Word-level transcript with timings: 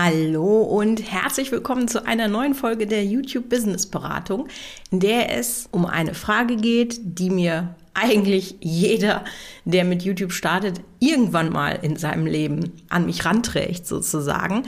Hallo 0.00 0.62
und 0.62 1.10
herzlich 1.10 1.50
willkommen 1.50 1.88
zu 1.88 2.06
einer 2.06 2.28
neuen 2.28 2.54
Folge 2.54 2.86
der 2.86 3.04
YouTube 3.04 3.48
Business 3.48 3.84
Beratung, 3.84 4.46
in 4.92 5.00
der 5.00 5.36
es 5.36 5.68
um 5.72 5.86
eine 5.86 6.14
Frage 6.14 6.54
geht, 6.54 7.00
die 7.02 7.30
mir 7.30 7.74
eigentlich 7.94 8.54
jeder, 8.60 9.24
der 9.64 9.82
mit 9.82 10.04
YouTube 10.04 10.30
startet, 10.30 10.80
irgendwann 11.00 11.50
mal 11.50 11.80
in 11.82 11.96
seinem 11.96 12.26
Leben 12.26 12.74
an 12.88 13.06
mich 13.06 13.24
ranträgt 13.24 13.88
sozusagen. 13.88 14.62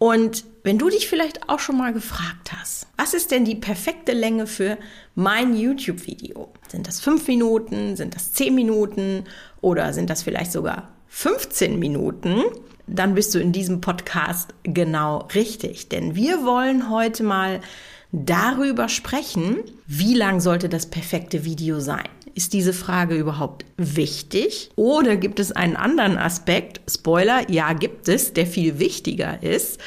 Und 0.00 0.44
wenn 0.64 0.78
du 0.78 0.88
dich 0.88 1.06
vielleicht 1.06 1.48
auch 1.48 1.60
schon 1.60 1.78
mal 1.78 1.92
gefragt 1.92 2.52
hast, 2.52 2.88
was 2.96 3.14
ist 3.14 3.30
denn 3.30 3.44
die 3.44 3.54
perfekte 3.54 4.10
Länge 4.10 4.48
für 4.48 4.78
mein 5.14 5.56
YouTube-Video? 5.56 6.52
Sind 6.66 6.88
das 6.88 7.00
fünf 7.00 7.28
Minuten? 7.28 7.94
Sind 7.94 8.16
das 8.16 8.32
zehn 8.32 8.56
Minuten? 8.56 9.26
Oder 9.60 9.92
sind 9.92 10.10
das 10.10 10.24
vielleicht 10.24 10.50
sogar 10.50 10.88
15 11.06 11.78
Minuten? 11.78 12.42
Dann 12.92 13.14
bist 13.14 13.34
du 13.34 13.38
in 13.38 13.52
diesem 13.52 13.80
Podcast 13.80 14.54
genau 14.62 15.28
richtig. 15.34 15.88
Denn 15.88 16.14
wir 16.14 16.44
wollen 16.44 16.90
heute 16.90 17.22
mal 17.22 17.60
darüber 18.12 18.88
sprechen, 18.88 19.58
wie 19.86 20.14
lang 20.14 20.40
sollte 20.40 20.68
das 20.68 20.86
perfekte 20.86 21.44
Video 21.44 21.80
sein? 21.80 22.08
Ist 22.34 22.52
diese 22.52 22.72
Frage 22.72 23.14
überhaupt 23.14 23.64
wichtig? 23.76 24.70
Oder 24.76 25.16
gibt 25.16 25.40
es 25.40 25.52
einen 25.52 25.76
anderen 25.76 26.16
Aspekt? 26.16 26.80
Spoiler, 26.90 27.50
ja, 27.50 27.72
gibt 27.72 28.08
es, 28.08 28.32
der 28.32 28.46
viel 28.46 28.78
wichtiger 28.78 29.42
ist. 29.42 29.80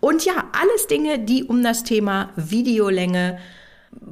Und 0.00 0.24
ja, 0.24 0.44
alles 0.52 0.86
Dinge, 0.86 1.18
die 1.18 1.44
um 1.44 1.62
das 1.62 1.82
Thema 1.82 2.30
Videolänge 2.36 3.38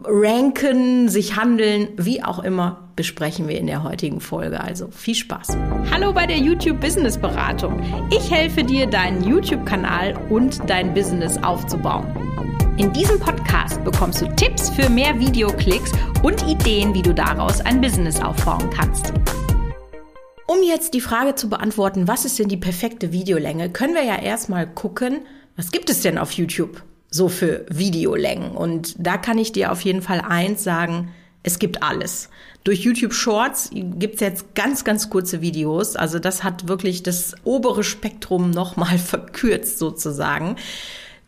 ranken, 0.04 1.08
sich 1.08 1.36
handeln, 1.36 1.88
wie 1.96 2.22
auch 2.22 2.38
immer, 2.42 2.88
besprechen 2.96 3.48
wir 3.48 3.58
in 3.58 3.66
der 3.66 3.82
heutigen 3.82 4.20
Folge. 4.20 4.60
Also 4.60 4.88
viel 4.90 5.14
Spaß. 5.14 5.56
Hallo 5.90 6.12
bei 6.12 6.26
der 6.26 6.38
YouTube 6.38 6.80
Business 6.80 7.18
Beratung. 7.18 7.82
Ich 8.10 8.30
helfe 8.30 8.64
dir, 8.64 8.86
deinen 8.86 9.22
YouTube-Kanal 9.24 10.14
und 10.30 10.60
dein 10.68 10.94
Business 10.94 11.36
aufzubauen. 11.42 12.06
In 12.78 12.92
diesem 12.92 13.18
Podcast 13.18 13.82
bekommst 13.84 14.20
du 14.20 14.26
Tipps 14.36 14.70
für 14.70 14.88
mehr 14.90 15.18
Videoklicks 15.18 15.92
und 16.22 16.46
Ideen, 16.46 16.94
wie 16.94 17.02
du 17.02 17.14
daraus 17.14 17.60
ein 17.60 17.80
Business 17.80 18.20
aufbauen 18.20 18.68
kannst. 18.70 19.12
Um 20.46 20.62
jetzt 20.62 20.94
die 20.94 21.00
Frage 21.00 21.34
zu 21.34 21.48
beantworten, 21.48 22.06
was 22.06 22.24
ist 22.24 22.38
denn 22.38 22.48
die 22.48 22.56
perfekte 22.56 23.12
Videolänge, 23.12 23.70
können 23.70 23.94
wir 23.94 24.04
ja 24.04 24.16
erstmal 24.16 24.66
gucken, 24.66 25.20
was 25.56 25.70
gibt 25.70 25.90
es 25.90 26.02
denn 26.02 26.18
auf 26.18 26.32
YouTube? 26.32 26.82
So 27.16 27.28
für 27.28 27.64
Videolängen. 27.68 28.52
Und 28.52 28.94
da 28.98 29.16
kann 29.16 29.38
ich 29.38 29.52
dir 29.52 29.72
auf 29.72 29.80
jeden 29.80 30.02
Fall 30.02 30.20
eins 30.20 30.62
sagen, 30.62 31.08
es 31.42 31.58
gibt 31.58 31.82
alles. 31.82 32.28
Durch 32.64 32.80
YouTube 32.80 33.12
Shorts 33.12 33.70
gibt's 33.72 34.20
jetzt 34.20 34.54
ganz, 34.56 34.82
ganz 34.82 35.08
kurze 35.08 35.40
Videos. 35.40 35.94
Also 35.94 36.18
das 36.18 36.42
hat 36.42 36.66
wirklich 36.66 37.04
das 37.04 37.34
obere 37.44 37.84
Spektrum 37.84 38.50
nochmal 38.50 38.98
verkürzt 38.98 39.78
sozusagen. 39.78 40.56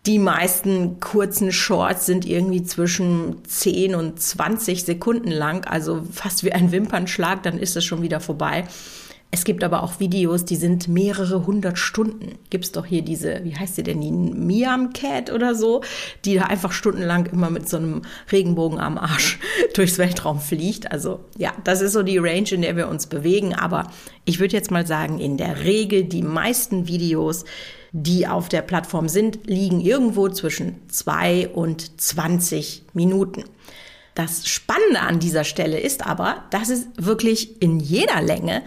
Die 0.07 0.19
meisten 0.19 1.01
kurzen 1.01 1.53
Shorts 1.53 2.07
sind 2.07 2.25
irgendwie 2.25 2.63
zwischen 2.63 3.45
10 3.45 3.95
und 3.95 4.21
20 4.21 4.85
Sekunden 4.85 5.31
lang, 5.31 5.65
also 5.67 6.03
fast 6.13 6.45
wie 6.45 6.53
ein 6.53 6.73
Wimpernschlag, 6.73 7.43
dann 7.43 7.59
ist 7.59 7.77
es 7.77 7.85
schon 7.85 8.03
wieder 8.03 8.19
vorbei. 8.19 8.65
Es 9.31 9.45
gibt 9.45 9.63
aber 9.63 9.83
auch 9.83 10.01
Videos, 10.01 10.47
die 10.47 10.57
sind 10.57 10.89
mehrere 10.89 11.47
hundert 11.47 11.79
Stunden. 11.79 12.39
Gibt's 12.49 12.73
doch 12.73 12.87
hier 12.87 13.03
diese, 13.03 13.45
wie 13.45 13.55
heißt 13.55 13.77
sie 13.77 13.83
denn, 13.83 14.01
die 14.01 14.11
Miam 14.11 14.95
Cat 14.95 15.31
oder 15.31 15.55
so, 15.55 15.83
die 16.25 16.37
da 16.37 16.45
einfach 16.45 16.73
stundenlang 16.73 17.27
immer 17.27 17.51
mit 17.51 17.69
so 17.69 17.77
einem 17.77 18.03
Regenbogen 18.33 18.79
am 18.79 18.97
Arsch 18.97 19.39
durchs 19.75 19.99
Weltraum 19.99 20.41
fliegt. 20.41 20.91
Also 20.91 21.21
ja, 21.37 21.53
das 21.65 21.83
ist 21.83 21.93
so 21.93 22.03
die 22.03 22.17
Range, 22.17 22.49
in 22.51 22.63
der 22.63 22.77
wir 22.77 22.89
uns 22.89 23.07
bewegen. 23.07 23.55
Aber 23.55 23.91
ich 24.25 24.41
würde 24.41 24.57
jetzt 24.57 24.71
mal 24.71 24.87
sagen, 24.87 25.19
in 25.19 25.37
der 25.37 25.63
Regel 25.63 26.05
die 26.05 26.23
meisten 26.23 26.89
Videos, 26.89 27.45
die 27.93 28.27
auf 28.27 28.49
der 28.49 28.63
Plattform 28.63 29.09
sind, 29.09 29.47
liegen 29.47 29.83
irgendwo 29.83 30.31
zwischen 30.31 30.89
zwei 30.89 31.49
und 31.49 32.01
20 32.01 32.85
Minuten. 32.95 33.45
Das 34.15 34.49
Spannende 34.49 35.01
an 35.01 35.21
dieser 35.21 35.45
Stelle 35.45 35.79
ist 35.79 36.05
aber, 36.07 36.45
dass 36.51 36.71
es 36.71 36.89
wirklich 36.97 37.63
in 37.63 37.79
jeder 37.79 38.21
Länge 38.21 38.63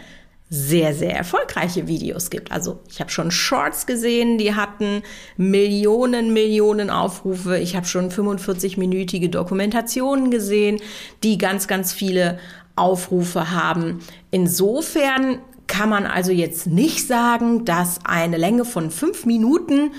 sehr, 0.54 0.94
sehr 0.94 1.16
erfolgreiche 1.16 1.88
Videos 1.88 2.30
gibt. 2.30 2.52
Also 2.52 2.82
ich 2.90 3.00
habe 3.00 3.10
schon 3.10 3.32
Shorts 3.32 3.86
gesehen, 3.86 4.38
die 4.38 4.54
hatten 4.54 5.02
Millionen, 5.38 6.34
Millionen 6.34 6.90
Aufrufe. 6.90 7.58
Ich 7.58 7.78
habe 7.78 7.86
schon 7.86 8.12
45-minütige 8.12 9.30
Dokumentationen 9.30 10.30
gesehen, 10.30 10.82
die 11.24 11.38
ganz, 11.38 11.70
ganz 11.70 11.94
viele 11.94 12.38
Aufrufe 12.76 13.52
haben. 13.52 14.00
Insofern 14.30 15.40
kann 15.68 15.88
man 15.88 16.06
also 16.06 16.34
jetzt 16.34 16.68
nicht 16.68 17.08
sagen, 17.08 17.64
dass 17.64 18.00
eine 18.04 18.36
Länge 18.36 18.66
von 18.66 18.92
fünf 18.92 19.26
Minuten 19.26 19.92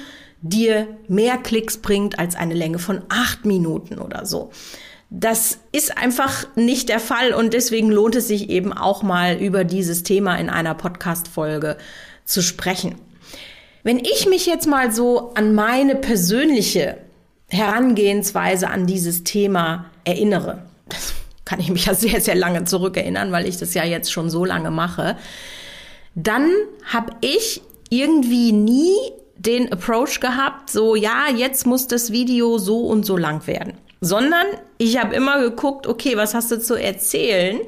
dir 0.43 0.87
mehr 1.09 1.39
Klicks 1.39 1.79
bringt 1.79 2.19
als 2.19 2.37
eine 2.37 2.53
Länge 2.53 2.79
von 2.79 3.01
acht 3.09 3.47
Minuten 3.47 3.99
oder 3.99 4.27
so. 4.27 4.51
Das 5.15 5.59
ist 5.73 5.99
einfach 5.99 6.47
nicht 6.57 6.89
der 6.89 6.99
Fall 6.99 7.35
und 7.35 7.53
deswegen 7.53 7.91
lohnt 7.91 8.15
es 8.15 8.29
sich 8.29 8.49
eben 8.49 8.73
auch 8.73 9.03
mal 9.03 9.37
über 9.37 9.63
dieses 9.63 10.05
Thema 10.05 10.37
in 10.37 10.49
einer 10.49 10.75
Podcast-Folge 10.75 11.77
zu 12.25 12.41
sprechen. 12.41 12.95
Wenn 13.83 13.99
ich 13.99 14.27
mich 14.27 14.47
jetzt 14.47 14.67
mal 14.67 14.91
so 14.91 15.35
an 15.35 15.55
meine 15.55 15.97
persönliche 15.97 16.97
Herangehensweise 17.51 18.71
an 18.71 18.87
dieses 18.87 19.23
Thema 19.23 19.85
erinnere, 20.05 20.63
das 20.89 21.13
kann 21.45 21.61
ich 21.61 21.69
mich 21.69 21.85
ja 21.85 21.95
sehr, 21.95 22.23
sehr 22.23 22.35
lange 22.35 22.65
zurückerinnern, 22.65 23.33
weil 23.33 23.47
ich 23.47 23.59
das 23.59 23.75
ja 23.75 23.85
jetzt 23.85 24.11
schon 24.11 24.31
so 24.31 24.47
lange 24.47 24.71
mache, 24.71 25.19
dann 26.15 26.49
habe 26.87 27.13
ich 27.21 27.61
irgendwie 27.91 28.53
nie 28.53 28.95
den 29.37 29.71
Approach 29.71 30.21
gehabt, 30.21 30.71
so 30.71 30.97
ja, 30.97 31.27
jetzt 31.37 31.67
muss 31.67 31.87
das 31.87 32.13
Video 32.13 32.57
so 32.57 32.87
und 32.87 33.05
so 33.05 33.19
lang 33.19 33.47
werden 33.47 33.75
sondern 34.03 34.47
ich 34.79 34.99
habe 34.99 35.15
immer 35.15 35.41
geguckt, 35.41 35.87
okay, 35.87 36.17
was 36.17 36.35
hast 36.35 36.51
du 36.51 36.61
zu 36.61 36.75
erzählen? 36.75 37.61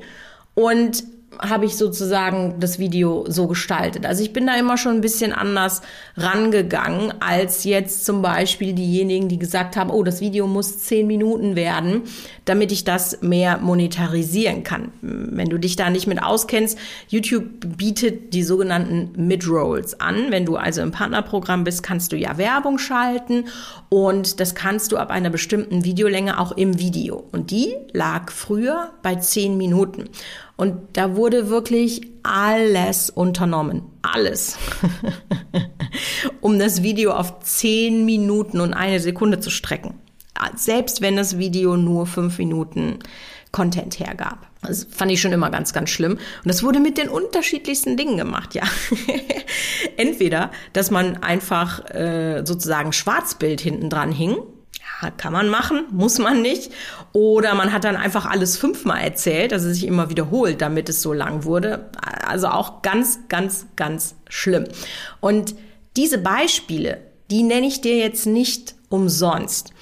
Und 0.54 1.04
habe 1.38 1.66
ich 1.66 1.76
sozusagen 1.76 2.56
das 2.60 2.78
Video 2.78 3.24
so 3.28 3.46
gestaltet. 3.46 4.06
Also 4.06 4.22
ich 4.22 4.32
bin 4.32 4.46
da 4.46 4.56
immer 4.56 4.76
schon 4.76 4.96
ein 4.96 5.00
bisschen 5.00 5.32
anders 5.32 5.82
rangegangen 6.16 7.14
als 7.20 7.64
jetzt 7.64 8.04
zum 8.04 8.22
Beispiel 8.22 8.72
diejenigen, 8.72 9.28
die 9.28 9.38
gesagt 9.38 9.76
haben, 9.76 9.90
oh, 9.90 10.02
das 10.02 10.20
Video 10.20 10.46
muss 10.46 10.78
zehn 10.78 11.06
Minuten 11.06 11.56
werden, 11.56 12.02
damit 12.44 12.72
ich 12.72 12.84
das 12.84 13.22
mehr 13.22 13.58
monetarisieren 13.58 14.64
kann. 14.64 14.92
Wenn 15.00 15.48
du 15.48 15.58
dich 15.58 15.76
da 15.76 15.90
nicht 15.90 16.06
mit 16.06 16.22
auskennst, 16.22 16.78
YouTube 17.08 17.44
bietet 17.76 18.34
die 18.34 18.42
sogenannten 18.42 19.12
Mid-Rolls 19.26 20.00
an. 20.00 20.26
Wenn 20.30 20.44
du 20.44 20.56
also 20.56 20.82
im 20.82 20.90
Partnerprogramm 20.90 21.64
bist, 21.64 21.82
kannst 21.82 22.12
du 22.12 22.16
ja 22.16 22.38
Werbung 22.38 22.78
schalten 22.78 23.44
und 23.88 24.40
das 24.40 24.54
kannst 24.54 24.92
du 24.92 24.96
ab 24.96 25.10
einer 25.10 25.30
bestimmten 25.30 25.84
Videolänge 25.84 26.38
auch 26.38 26.52
im 26.52 26.78
Video. 26.78 27.24
Und 27.32 27.50
die 27.50 27.74
lag 27.92 28.30
früher 28.30 28.92
bei 29.02 29.16
zehn 29.16 29.56
Minuten. 29.56 30.04
Und 30.56 30.96
da 30.96 31.16
wurde 31.16 31.48
wirklich 31.48 32.02
alles 32.22 33.10
unternommen. 33.10 33.82
Alles. 34.02 34.56
um 36.40 36.58
das 36.58 36.82
Video 36.82 37.12
auf 37.12 37.40
zehn 37.40 38.04
Minuten 38.04 38.60
und 38.60 38.74
eine 38.74 39.00
Sekunde 39.00 39.40
zu 39.40 39.50
strecken. 39.50 39.94
Selbst 40.56 41.00
wenn 41.00 41.16
das 41.16 41.38
Video 41.38 41.76
nur 41.76 42.06
fünf 42.06 42.38
Minuten 42.38 42.98
Content 43.54 44.00
hergab. 44.00 44.48
Das 44.62 44.84
fand 44.90 45.12
ich 45.12 45.20
schon 45.20 45.32
immer 45.32 45.48
ganz, 45.48 45.72
ganz 45.72 45.90
schlimm. 45.90 46.14
Und 46.14 46.20
das 46.44 46.64
wurde 46.64 46.80
mit 46.80 46.98
den 46.98 47.08
unterschiedlichsten 47.08 47.96
Dingen 47.96 48.16
gemacht, 48.16 48.54
ja. 48.54 48.64
Entweder, 49.96 50.50
dass 50.72 50.90
man 50.90 51.22
einfach 51.22 51.88
äh, 51.90 52.42
sozusagen 52.44 52.92
Schwarzbild 52.92 53.60
hinten 53.60 53.90
dran 53.90 54.10
hing 54.10 54.36
kann 55.16 55.32
man 55.32 55.48
machen, 55.48 55.84
muss 55.90 56.18
man 56.18 56.42
nicht. 56.42 56.72
Oder 57.12 57.54
man 57.54 57.72
hat 57.72 57.84
dann 57.84 57.96
einfach 57.96 58.26
alles 58.26 58.56
fünfmal 58.56 59.02
erzählt, 59.02 59.52
dass 59.52 59.62
es 59.62 59.76
sich 59.76 59.86
immer 59.86 60.10
wiederholt, 60.10 60.60
damit 60.60 60.88
es 60.88 61.02
so 61.02 61.12
lang 61.12 61.44
wurde. 61.44 61.90
Also 62.26 62.48
auch 62.48 62.82
ganz, 62.82 63.20
ganz, 63.28 63.66
ganz 63.76 64.14
schlimm. 64.28 64.64
Und 65.20 65.54
diese 65.96 66.18
Beispiele, 66.18 67.00
die 67.30 67.42
nenne 67.42 67.66
ich 67.66 67.80
dir 67.80 67.96
jetzt 67.96 68.26
nicht 68.26 68.74
umsonst. 68.88 69.72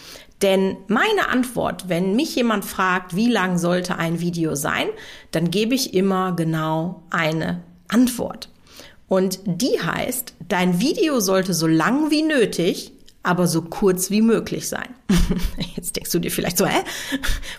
Denn 0.43 0.77
meine 0.89 1.29
Antwort, 1.29 1.89
wenn 1.89 2.17
mich 2.17 2.35
jemand 2.35 2.65
fragt, 2.65 3.15
wie 3.15 3.29
lang 3.29 3.59
sollte 3.59 3.97
ein 3.97 4.21
Video 4.21 4.57
sein, 4.57 4.89
dann 5.31 5.51
gebe 5.51 5.75
ich 5.75 5.95
immer 5.95 6.33
genau 6.35 7.05
eine 7.11 7.63
Antwort. 7.89 8.49
Und 9.07 9.41
die 9.45 9.81
heißt, 9.81 10.35
dein 10.49 10.81
Video 10.81 11.21
sollte 11.21 11.55
so 11.55 11.67
lang 11.67 12.11
wie 12.11 12.23
nötig 12.23 12.93
aber 13.23 13.47
so 13.47 13.63
kurz 13.63 14.11
wie 14.11 14.23
möglich 14.23 14.69
sein. 14.69 14.89
Jetzt 15.77 15.97
denkst 15.97 16.11
du 16.11 16.19
dir 16.19 16.31
vielleicht 16.31 16.59
so, 16.59 16.67
hä? 16.67 16.83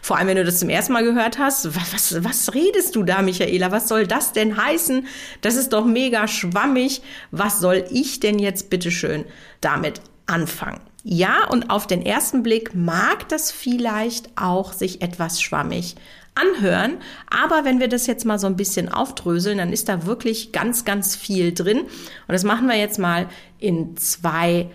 Vor 0.01 0.18
allem, 0.18 0.27
wenn 0.27 0.38
du 0.38 0.44
das 0.44 0.60
zum 0.60 0.69
ersten 0.69 0.94
Mal 0.94 1.04
gehört 1.04 1.39
hast, 1.39 1.75
was, 1.75 1.94
was, 1.94 2.24
was 2.24 2.54
redest 2.54 2.95
du 2.95 3.04
da, 3.04 3.21
Michaela? 3.21 3.71
Was 3.71 3.88
soll 3.88 4.06
das 4.06 4.33
denn 4.33 4.57
heißen? 4.57 5.07
Das 5.42 5.56
ist 5.56 5.74
doch 5.74 5.86
mega 5.86 6.27
schwammig. 6.27 7.01
Was 7.31 7.60
soll 7.60 7.86
ich 7.89 8.19
denn 8.19 8.39
jetzt 8.39 8.69
bitteschön 8.69 9.25
damit 9.62 10.01
anfangen? 10.25 10.81
Ja, 11.04 11.48
und 11.50 11.69
auf 11.69 11.86
den 11.88 12.06
ersten 12.06 12.44
Blick 12.44 12.75
mag 12.75 13.27
das 13.30 13.51
vielleicht 13.51 14.30
auch 14.38 14.71
sich 14.71 15.01
etwas 15.01 15.42
schwammig 15.42 15.95
anhören. 16.36 16.98
Aber 17.30 17.65
wenn 17.65 17.80
wir 17.80 17.89
das 17.89 18.07
jetzt 18.07 18.25
mal 18.25 18.39
so 18.39 18.48
ein 18.48 18.56
bisschen 18.56 18.89
aufdröseln, 18.89 19.57
dann 19.57 19.74
ist 19.74 19.89
da 19.89 20.06
wirklich 20.06 20.51
ganz, 20.51 20.86
ganz 20.86 21.15
viel 21.15 21.54
drin. 21.54 21.80
Und 21.81 21.89
das 22.27 22.44
machen 22.44 22.68
wir 22.68 22.77
jetzt 22.77 23.00
mal 23.00 23.27
in 23.60 23.95
zwei 23.98 24.69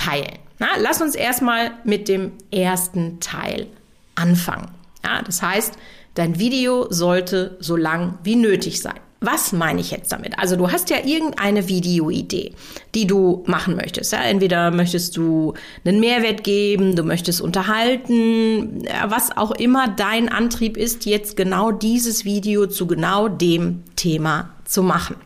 teilen. 0.00 0.38
Na, 0.58 0.68
lass 0.78 1.00
uns 1.00 1.14
erstmal 1.14 1.72
mit 1.84 2.08
dem 2.08 2.32
ersten 2.50 3.20
Teil 3.20 3.66
anfangen. 4.14 4.68
Ja, 5.04 5.22
das 5.22 5.42
heißt, 5.42 5.74
dein 6.14 6.38
Video 6.38 6.86
sollte 6.90 7.56
so 7.60 7.76
lang 7.76 8.18
wie 8.22 8.36
nötig 8.36 8.80
sein. 8.80 8.98
Was 9.22 9.52
meine 9.52 9.80
ich 9.82 9.90
jetzt 9.90 10.12
damit? 10.12 10.38
Also 10.38 10.56
du 10.56 10.72
hast 10.72 10.88
ja 10.88 10.96
irgendeine 11.04 11.68
Videoidee, 11.68 12.54
die 12.94 13.06
du 13.06 13.44
machen 13.46 13.76
möchtest. 13.76 14.12
Ja? 14.12 14.22
Entweder 14.22 14.70
möchtest 14.70 15.18
du 15.18 15.52
einen 15.84 16.00
Mehrwert 16.00 16.42
geben, 16.42 16.96
du 16.96 17.02
möchtest 17.02 17.42
unterhalten, 17.42 18.88
was 19.08 19.36
auch 19.36 19.50
immer 19.50 19.88
dein 19.88 20.30
Antrieb 20.30 20.78
ist, 20.78 21.04
jetzt 21.04 21.36
genau 21.36 21.70
dieses 21.70 22.24
Video 22.24 22.66
zu 22.66 22.86
genau 22.86 23.28
dem 23.28 23.82
Thema 23.94 24.54
zu 24.64 24.82
machen. 24.82 25.16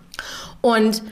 Und 0.61 1.03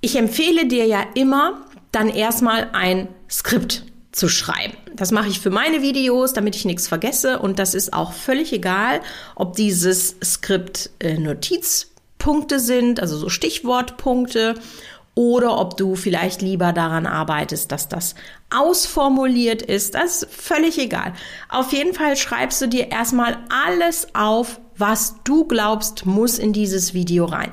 ich 0.00 0.16
empfehle 0.16 0.66
dir 0.66 0.86
ja 0.86 1.04
immer, 1.14 1.60
dann 1.92 2.08
erstmal 2.08 2.70
ein 2.72 3.08
Skript 3.28 3.84
zu 4.12 4.28
schreiben. 4.28 4.76
Das 4.94 5.12
mache 5.12 5.28
ich 5.28 5.40
für 5.40 5.50
meine 5.50 5.82
Videos, 5.82 6.32
damit 6.32 6.56
ich 6.56 6.64
nichts 6.64 6.88
vergesse. 6.88 7.38
Und 7.38 7.58
das 7.58 7.74
ist 7.74 7.92
auch 7.92 8.12
völlig 8.12 8.52
egal, 8.52 9.00
ob 9.36 9.54
dieses 9.54 10.16
Skript 10.22 10.90
äh, 10.98 11.16
Notiz 11.16 11.88
Punkte 12.18 12.60
sind, 12.60 13.00
also 13.00 13.16
so 13.16 13.28
Stichwortpunkte, 13.28 14.54
oder 15.14 15.58
ob 15.58 15.76
du 15.76 15.96
vielleicht 15.96 16.40
lieber 16.40 16.72
daran 16.72 17.06
arbeitest, 17.06 17.72
dass 17.72 17.88
das 17.88 18.14
ausformuliert 18.50 19.60
ist. 19.60 19.94
Das 19.94 20.22
ist 20.22 20.32
völlig 20.32 20.78
egal. 20.78 21.12
Auf 21.48 21.72
jeden 21.72 21.94
Fall 21.94 22.16
schreibst 22.16 22.62
du 22.62 22.68
dir 22.68 22.90
erstmal 22.90 23.38
alles 23.48 24.14
auf, 24.14 24.60
was 24.76 25.16
du 25.24 25.44
glaubst, 25.46 26.06
muss 26.06 26.38
in 26.38 26.52
dieses 26.52 26.94
Video 26.94 27.24
rein. 27.24 27.52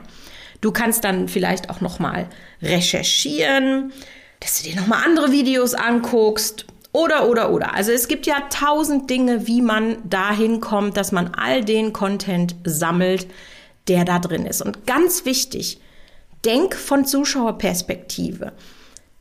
Du 0.61 0.71
kannst 0.71 1.03
dann 1.03 1.27
vielleicht 1.27 1.69
auch 1.69 1.81
noch 1.81 1.99
mal 1.99 2.29
recherchieren, 2.61 3.91
dass 4.39 4.61
du 4.61 4.69
dir 4.69 4.75
noch 4.75 4.87
mal 4.87 5.03
andere 5.03 5.31
Videos 5.31 5.73
anguckst 5.73 6.65
oder 6.91 7.29
oder 7.29 7.51
oder. 7.51 7.73
Also 7.73 7.91
es 7.91 8.07
gibt 8.07 8.25
ja 8.25 8.41
tausend 8.49 9.09
Dinge, 9.09 9.47
wie 9.47 9.61
man 9.61 9.97
dahin 10.09 10.61
kommt, 10.61 10.97
dass 10.97 11.11
man 11.11 11.33
all 11.35 11.63
den 11.63 11.93
Content 11.93 12.55
sammelt, 12.63 13.27
der 13.87 14.05
da 14.05 14.19
drin 14.19 14.45
ist. 14.45 14.61
Und 14.61 14.85
ganz 14.85 15.25
wichtig, 15.25 15.79
denk 16.45 16.75
von 16.75 17.05
Zuschauerperspektive. 17.05 18.53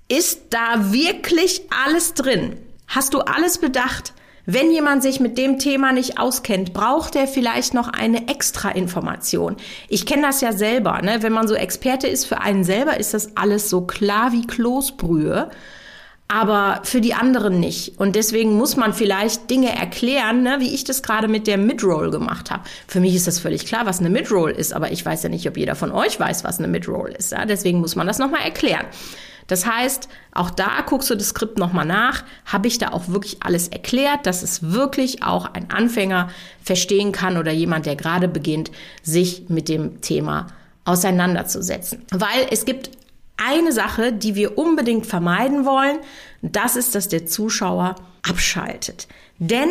Ist 0.09 0.41
da 0.51 0.93
wirklich 0.93 1.63
alles 1.85 2.15
drin? 2.15 2.57
Hast 2.87 3.15
du 3.15 3.21
alles 3.21 3.59
bedacht? 3.59 4.13
Wenn 4.47 4.71
jemand 4.71 5.03
sich 5.03 5.19
mit 5.19 5.37
dem 5.39 5.59
Thema 5.59 5.93
nicht 5.93 6.19
auskennt, 6.19 6.73
braucht 6.73 7.17
er 7.17 7.27
vielleicht 7.27 7.75
noch 7.75 7.89
eine 7.89 8.29
extra 8.29 8.71
Information. 8.71 9.57
Ich 9.89 10.07
kenne 10.07 10.23
das 10.23 10.41
ja 10.41 10.53
selber, 10.53 11.03
ne? 11.03 11.23
wenn 11.23 11.33
man 11.33 11.49
so 11.49 11.55
Experte 11.55 12.07
ist, 12.07 12.27
für 12.27 12.41
einen 12.41 12.63
selber 12.63 12.99
ist 12.99 13.13
das 13.13 13.37
alles 13.37 13.69
so 13.69 13.83
klar 13.83 14.33
wie 14.33 14.47
Kloßbrühe 14.47 15.51
aber 16.29 16.81
für 16.83 17.01
die 17.01 17.15
anderen 17.15 17.61
nicht. 17.61 17.99
Und 17.99 18.17
deswegen 18.17 18.57
muss 18.57 18.77
man 18.77 18.93
vielleicht 18.93 19.49
Dinge 19.49 19.75
erklären, 19.77 20.43
ne, 20.43 20.57
wie 20.59 20.75
ich 20.75 20.83
das 20.85 21.03
gerade 21.03 21.29
mit 21.29 21.47
der 21.47 21.57
Midroll 21.57 22.11
gemacht 22.11 22.51
habe. 22.51 22.65
Für 22.89 23.01
mich 23.01 23.15
ist 23.15 23.29
das 23.29 23.39
völlig 23.39 23.65
klar, 23.67 23.87
was 23.87 24.01
eine 24.01 24.11
Midroll 24.11 24.51
ist, 24.51 24.73
aber 24.73 24.91
ich 24.91 25.07
weiß 25.07 25.23
ja 25.23 25.29
nicht, 25.29 25.49
ob 25.49 25.57
jeder 25.57 25.77
von 25.77 25.93
euch 25.93 26.19
weiß, 26.19 26.43
was 26.43 26.59
eine 26.59 26.69
Midroll 26.69 27.11
ist. 27.17 27.31
Ja? 27.31 27.47
Deswegen 27.47 27.79
muss 27.79 27.95
man 27.95 28.09
das 28.09 28.19
nochmal 28.19 28.43
erklären. 28.43 28.87
Das 29.47 29.67
heißt, 29.67 30.09
auch 30.33 30.51
da 30.51 30.81
guckst 30.87 31.09
du 31.11 31.15
das 31.15 31.29
Skript 31.29 31.59
nochmal 31.59 31.87
nach. 31.87 32.25
Habe 32.45 32.69
ich 32.69 32.79
da 32.79 32.89
auch 32.89 33.09
wirklich 33.09 33.39
alles 33.41 33.69
erklärt, 33.69 34.27
dass 34.27 34.43
es 34.43 34.73
wirklich 34.73 35.23
auch 35.23 35.47
ein 35.53 35.71
Anfänger 35.71 36.29
verstehen 36.63 37.13
kann 37.13 37.37
oder 37.37 37.53
jemand, 37.53 37.87
der 37.87 37.97
gerade 37.97 38.29
beginnt, 38.29 38.71
sich 39.03 39.49
mit 39.49 39.69
dem 39.69 40.01
Thema 40.01 40.49
auseinanderzusetzen. 40.85 42.05
Weil 42.11 42.47
es 42.51 42.65
gibt 42.65 42.91
eine 43.37 43.73
Sache, 43.73 44.13
die 44.13 44.35
wir 44.35 44.57
unbedingt 44.59 45.07
vermeiden 45.07 45.65
wollen, 45.65 45.99
das 46.43 46.77
ist, 46.77 46.95
dass 46.95 47.09
der 47.09 47.27
Zuschauer 47.27 47.97
abschaltet. 48.23 49.07
Denn 49.39 49.69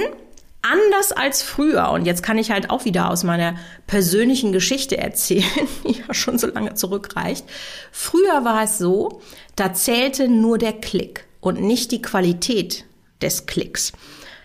anders 0.71 1.11
als 1.11 1.43
früher, 1.43 1.91
und 1.91 2.05
jetzt 2.05 2.23
kann 2.23 2.37
ich 2.37 2.51
halt 2.51 2.69
auch 2.69 2.85
wieder 2.85 3.09
aus 3.09 3.23
meiner 3.23 3.55
persönlichen 3.87 4.51
Geschichte 4.51 4.97
erzählen, 4.97 5.43
die 5.87 6.01
ja 6.07 6.13
schon 6.13 6.37
so 6.37 6.47
lange 6.47 6.73
zurückreicht. 6.73 7.45
Früher 7.91 8.43
war 8.43 8.63
es 8.63 8.77
so, 8.77 9.21
da 9.55 9.73
zählte 9.73 10.27
nur 10.27 10.57
der 10.57 10.73
Klick 10.73 11.25
und 11.39 11.61
nicht 11.61 11.91
die 11.91 12.01
Qualität 12.01 12.85
des 13.21 13.45
Klicks. 13.45 13.93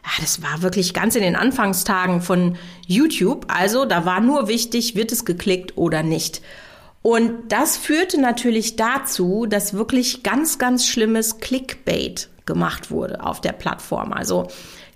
Ja, 0.04 0.10
das 0.20 0.42
war 0.42 0.62
wirklich 0.62 0.94
ganz 0.94 1.14
in 1.14 1.22
den 1.22 1.36
Anfangstagen 1.36 2.22
von 2.22 2.56
YouTube. 2.86 3.46
Also 3.48 3.84
da 3.84 4.04
war 4.04 4.20
nur 4.20 4.48
wichtig, 4.48 4.96
wird 4.96 5.12
es 5.12 5.24
geklickt 5.24 5.76
oder 5.76 6.02
nicht. 6.02 6.40
Und 7.02 7.50
das 7.52 7.76
führte 7.76 8.20
natürlich 8.20 8.76
dazu, 8.76 9.46
dass 9.46 9.74
wirklich 9.74 10.22
ganz, 10.22 10.58
ganz 10.58 10.86
schlimmes 10.86 11.38
Clickbait 11.38 12.28
gemacht 12.44 12.90
wurde 12.90 13.24
auf 13.24 13.40
der 13.40 13.52
Plattform. 13.52 14.12
Also 14.12 14.48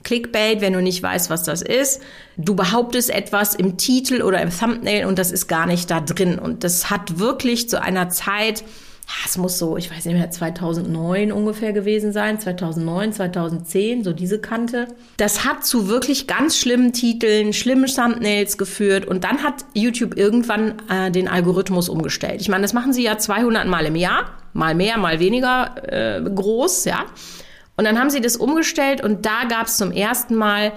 Clickbait, 0.04 0.60
wenn 0.60 0.72
du 0.72 0.82
nicht 0.82 1.02
weißt, 1.02 1.30
was 1.30 1.42
das 1.42 1.62
ist. 1.62 2.00
Du 2.36 2.54
behauptest 2.54 3.10
etwas 3.10 3.54
im 3.54 3.76
Titel 3.76 4.22
oder 4.22 4.40
im 4.40 4.50
Thumbnail 4.50 5.06
und 5.06 5.18
das 5.18 5.32
ist 5.32 5.48
gar 5.48 5.66
nicht 5.66 5.90
da 5.90 6.00
drin. 6.00 6.38
Und 6.38 6.62
das 6.62 6.90
hat 6.90 7.18
wirklich 7.18 7.68
zu 7.68 7.82
einer 7.82 8.10
Zeit 8.10 8.64
es 9.26 9.36
muss 9.36 9.58
so, 9.58 9.76
ich 9.76 9.90
weiß 9.90 10.06
nicht 10.06 10.16
mehr, 10.16 10.30
2009 10.30 11.30
ungefähr 11.30 11.72
gewesen 11.72 12.12
sein, 12.12 12.40
2009, 12.40 13.12
2010, 13.12 14.04
so 14.04 14.12
diese 14.12 14.40
Kante. 14.40 14.88
Das 15.18 15.44
hat 15.44 15.64
zu 15.64 15.88
wirklich 15.88 16.26
ganz 16.26 16.56
schlimmen 16.56 16.92
Titeln, 16.92 17.52
schlimmen 17.52 17.86
Thumbnails 17.86 18.56
geführt 18.56 19.06
und 19.06 19.24
dann 19.24 19.42
hat 19.42 19.64
YouTube 19.74 20.16
irgendwann 20.16 20.76
äh, 20.88 21.10
den 21.10 21.28
Algorithmus 21.28 21.88
umgestellt. 21.88 22.40
Ich 22.40 22.48
meine, 22.48 22.62
das 22.62 22.72
machen 22.72 22.92
sie 22.92 23.02
ja 23.02 23.18
200 23.18 23.66
Mal 23.66 23.86
im 23.86 23.96
Jahr, 23.96 24.30
mal 24.52 24.74
mehr, 24.74 24.96
mal 24.96 25.20
weniger 25.20 25.74
äh, 25.86 26.22
groß, 26.22 26.86
ja. 26.86 27.04
Und 27.76 27.84
dann 27.84 27.98
haben 27.98 28.10
sie 28.10 28.20
das 28.20 28.36
umgestellt 28.36 29.02
und 29.02 29.26
da 29.26 29.44
gab 29.44 29.66
es 29.66 29.76
zum 29.76 29.90
ersten 29.90 30.36
Mal, 30.36 30.72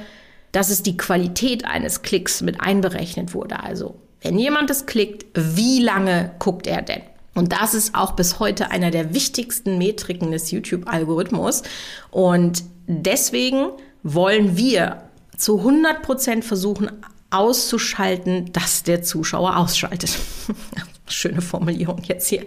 dass 0.51 0.69
es 0.69 0.81
die 0.83 0.97
Qualität 0.97 1.65
eines 1.65 2.01
Klicks 2.01 2.41
mit 2.41 2.61
einberechnet 2.61 3.33
wurde. 3.33 3.61
Also, 3.61 3.99
wenn 4.21 4.39
jemand 4.39 4.69
es 4.69 4.85
klickt, 4.85 5.25
wie 5.35 5.79
lange 5.79 6.31
guckt 6.39 6.65
er 6.65 6.81
denn? 6.81 7.01
Und 7.35 7.53
das 7.53 7.75
ist 7.75 7.94
auch 7.94 8.13
bis 8.13 8.39
heute 8.39 8.71
einer 8.71 8.89
der 8.89 9.13
wichtigsten 9.13 9.77
Metriken 9.77 10.31
des 10.31 10.49
YouTube-Algorithmus. 10.49 11.61
Und 12.09 12.63
deswegen 12.88 13.67
wollen 14.01 14.57
wir 14.57 15.03
zu 15.38 15.59
100 15.59 16.01
Prozent 16.01 16.45
versuchen 16.45 16.89
auszuschalten, 17.29 18.51
dass 18.53 18.81
der 18.81 19.03
Zuschauer 19.03 19.57
ausschaltet. 19.57 20.17
Schöne 21.07 21.41
Formulierung 21.41 22.01
jetzt 22.03 22.27
hier. 22.27 22.44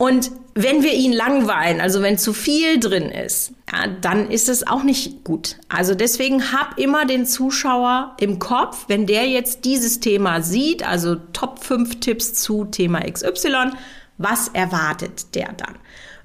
Und 0.00 0.30
wenn 0.54 0.82
wir 0.82 0.94
ihn 0.94 1.12
langweilen, 1.12 1.78
also 1.78 2.00
wenn 2.00 2.16
zu 2.16 2.32
viel 2.32 2.80
drin 2.80 3.10
ist, 3.10 3.52
ja, 3.70 3.86
dann 4.00 4.30
ist 4.30 4.48
es 4.48 4.66
auch 4.66 4.82
nicht 4.82 5.24
gut. 5.24 5.56
Also 5.68 5.94
deswegen 5.94 6.52
hab 6.52 6.78
immer 6.78 7.04
den 7.04 7.26
Zuschauer 7.26 8.16
im 8.18 8.38
Kopf, 8.38 8.86
wenn 8.88 9.04
der 9.06 9.28
jetzt 9.28 9.66
dieses 9.66 10.00
Thema 10.00 10.40
sieht, 10.40 10.82
also 10.88 11.16
Top 11.34 11.62
5 11.62 12.00
Tipps 12.00 12.32
zu 12.32 12.64
Thema 12.64 13.00
XY, 13.00 13.72
was 14.16 14.48
erwartet 14.48 15.34
der 15.34 15.52
dann? 15.52 15.74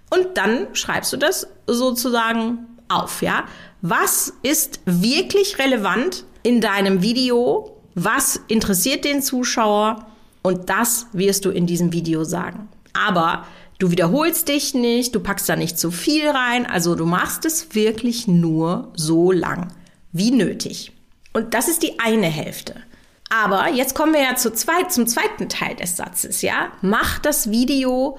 Und 0.10 0.38
dann 0.38 0.74
schreibst 0.74 1.12
du 1.12 1.18
das 1.18 1.46
sozusagen 1.68 2.60
auf, 2.88 3.22
ja? 3.22 3.44
Was 3.82 4.32
ist 4.42 4.80
wirklich 4.86 5.60
relevant 5.60 6.24
in 6.44 6.62
deinem 6.62 7.02
Video? 7.02 7.76
Was 7.94 8.40
interessiert 8.48 9.04
den 9.04 9.22
Zuschauer? 9.22 10.06
Und 10.44 10.70
das 10.70 11.08
wirst 11.12 11.44
du 11.44 11.50
in 11.50 11.68
diesem 11.68 11.92
Video 11.92 12.24
sagen. 12.24 12.70
Aber 12.94 13.46
Du 13.78 13.92
wiederholst 13.92 14.48
dich 14.48 14.74
nicht, 14.74 15.14
du 15.14 15.20
packst 15.20 15.50
da 15.50 15.56
nicht 15.56 15.78
zu 15.78 15.92
viel 15.92 16.30
rein, 16.30 16.66
also 16.66 16.96
du 16.96 17.06
machst 17.06 17.46
es 17.46 17.76
wirklich 17.76 18.28
nur 18.28 18.92
so 18.96 19.32
lang 19.32 19.74
wie 20.14 20.32
nötig. 20.32 20.94
Und 21.34 21.54
das 21.54 21.68
ist 21.68 21.84
die 21.84 22.00
eine 22.00 22.28
Hälfte. 22.28 22.76
Aber 23.30 23.70
jetzt 23.70 23.96
kommen 23.96 24.14
wir 24.14 24.22
ja 24.22 24.36
zu 24.36 24.54
zweit, 24.54 24.94
zum 24.94 25.08
zweiten 25.08 25.50
Teil 25.50 25.76
des 25.76 25.98
Satzes, 25.98 26.42
ja? 26.42 26.72
Mach 26.82 27.20
das 27.20 27.50
Video 27.50 28.18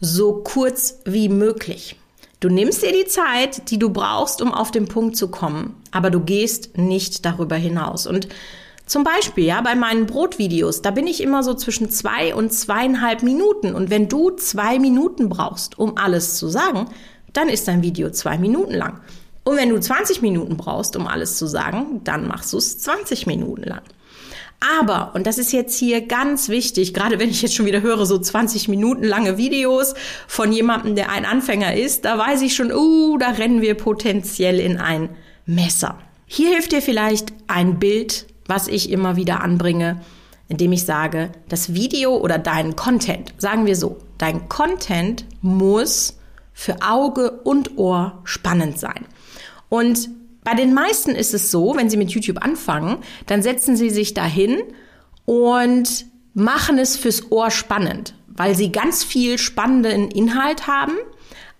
so 0.00 0.42
kurz 0.42 0.98
wie 1.04 1.28
möglich. 1.28 1.96
Du 2.40 2.48
nimmst 2.48 2.82
dir 2.82 2.92
die 2.92 3.06
Zeit, 3.06 3.70
die 3.70 3.78
du 3.78 3.90
brauchst, 3.90 4.42
um 4.42 4.52
auf 4.52 4.70
den 4.72 4.88
Punkt 4.88 5.16
zu 5.16 5.28
kommen, 5.28 5.80
aber 5.92 6.10
du 6.10 6.20
gehst 6.20 6.76
nicht 6.76 7.24
darüber 7.24 7.56
hinaus. 7.56 8.06
Und 8.06 8.28
zum 8.86 9.02
Beispiel, 9.02 9.44
ja, 9.44 9.60
bei 9.60 9.74
meinen 9.74 10.06
Brotvideos, 10.06 10.80
da 10.80 10.92
bin 10.92 11.08
ich 11.08 11.20
immer 11.20 11.42
so 11.42 11.54
zwischen 11.54 11.90
zwei 11.90 12.34
und 12.34 12.52
zweieinhalb 12.52 13.24
Minuten. 13.24 13.74
Und 13.74 13.90
wenn 13.90 14.08
du 14.08 14.30
zwei 14.30 14.78
Minuten 14.78 15.28
brauchst, 15.28 15.78
um 15.78 15.98
alles 15.98 16.36
zu 16.36 16.48
sagen, 16.48 16.88
dann 17.32 17.48
ist 17.48 17.66
dein 17.66 17.82
Video 17.82 18.10
zwei 18.10 18.38
Minuten 18.38 18.74
lang. 18.74 19.00
Und 19.42 19.56
wenn 19.56 19.70
du 19.70 19.78
20 19.78 20.22
Minuten 20.22 20.56
brauchst, 20.56 20.96
um 20.96 21.06
alles 21.06 21.36
zu 21.36 21.46
sagen, 21.46 22.00
dann 22.04 22.26
machst 22.26 22.52
du 22.52 22.58
es 22.58 22.78
20 22.78 23.26
Minuten 23.26 23.62
lang. 23.62 23.82
Aber, 24.80 25.12
und 25.14 25.26
das 25.26 25.38
ist 25.38 25.52
jetzt 25.52 25.78
hier 25.78 26.00
ganz 26.00 26.48
wichtig, 26.48 26.94
gerade 26.94 27.18
wenn 27.18 27.28
ich 27.28 27.42
jetzt 27.42 27.54
schon 27.54 27.66
wieder 27.66 27.82
höre, 27.82 28.06
so 28.06 28.18
20 28.18 28.68
Minuten 28.68 29.04
lange 29.04 29.36
Videos 29.36 29.94
von 30.26 30.52
jemandem, 30.52 30.96
der 30.96 31.10
ein 31.10 31.24
Anfänger 31.24 31.76
ist, 31.76 32.04
da 32.04 32.18
weiß 32.18 32.42
ich 32.42 32.56
schon, 32.56 32.72
uh, 32.72 33.18
da 33.18 33.30
rennen 33.30 33.60
wir 33.60 33.74
potenziell 33.74 34.58
in 34.58 34.78
ein 34.78 35.10
Messer. 35.44 35.98
Hier 36.26 36.50
hilft 36.50 36.72
dir 36.72 36.82
vielleicht 36.82 37.32
ein 37.46 37.78
Bild 37.78 38.26
was 38.46 38.68
ich 38.68 38.90
immer 38.90 39.16
wieder 39.16 39.42
anbringe, 39.42 40.00
indem 40.48 40.72
ich 40.72 40.84
sage, 40.84 41.30
das 41.48 41.74
Video 41.74 42.16
oder 42.16 42.38
dein 42.38 42.76
Content, 42.76 43.34
sagen 43.38 43.66
wir 43.66 43.76
so, 43.76 43.98
dein 44.18 44.48
Content 44.48 45.24
muss 45.42 46.18
für 46.52 46.76
Auge 46.82 47.30
und 47.30 47.76
Ohr 47.76 48.20
spannend 48.24 48.78
sein. 48.78 49.06
Und 49.68 50.08
bei 50.44 50.54
den 50.54 50.74
meisten 50.74 51.10
ist 51.10 51.34
es 51.34 51.50
so, 51.50 51.74
wenn 51.76 51.90
sie 51.90 51.96
mit 51.96 52.10
YouTube 52.10 52.42
anfangen, 52.42 52.98
dann 53.26 53.42
setzen 53.42 53.76
sie 53.76 53.90
sich 53.90 54.14
dahin 54.14 54.62
und 55.24 56.06
machen 56.34 56.78
es 56.78 56.96
fürs 56.96 57.32
Ohr 57.32 57.50
spannend, 57.50 58.14
weil 58.28 58.54
sie 58.54 58.70
ganz 58.70 59.02
viel 59.02 59.38
spannenden 59.38 60.10
Inhalt 60.10 60.68
haben, 60.68 60.94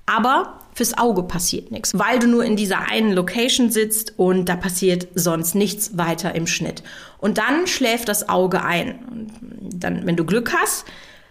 aber 0.07 0.61
fürs 0.77 0.99
Auge 0.99 1.23
passiert 1.23 1.71
nichts, 1.71 1.99
weil 1.99 2.19
du 2.19 2.27
nur 2.27 2.45
in 2.45 2.55
dieser 2.55 2.91
einen 2.91 3.13
Location 3.13 3.71
sitzt 3.71 4.13
und 4.19 4.45
da 4.51 4.57
passiert 4.57 5.09
sonst 5.15 5.55
nichts 5.55 5.97
weiter 5.97 6.35
im 6.35 6.47
Schnitt. 6.47 6.83
Und 7.17 7.39
dann 7.39 7.67
schläft 7.67 8.11
das 8.11 8.29
Auge 8.29 8.63
ein. 8.63 8.99
Und 9.11 9.83
dann, 9.83 10.07
wenn 10.07 10.17
du 10.17 10.27
Glück 10.27 10.53
hast, 10.53 10.85